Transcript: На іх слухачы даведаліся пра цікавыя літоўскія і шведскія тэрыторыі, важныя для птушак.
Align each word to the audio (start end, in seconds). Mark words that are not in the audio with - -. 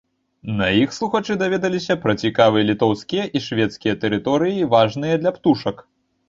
На 0.59 0.67
іх 0.83 0.93
слухачы 0.99 1.33
даведаліся 1.41 1.97
пра 2.05 2.15
цікавыя 2.27 2.67
літоўскія 2.69 3.27
і 3.37 3.43
шведскія 3.49 3.93
тэрыторыі, 4.07 4.65
важныя 4.73 5.15
для 5.21 5.31
птушак. 5.39 5.87